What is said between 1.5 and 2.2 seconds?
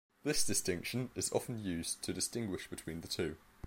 used to